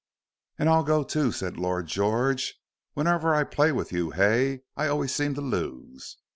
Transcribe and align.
"And 0.57 0.67
I'll 0.67 0.81
go 0.83 1.03
too," 1.03 1.31
said 1.31 1.57
Lord 1.57 1.85
George. 1.85 2.55
"Whenever 2.95 3.35
I 3.35 3.43
play 3.43 3.71
with 3.71 3.91
you, 3.91 4.09
Hay, 4.09 4.61
I 4.75 4.87
always 4.87 5.13
seem 5.13 5.35
to 5.35 5.41
lose." 5.41 6.17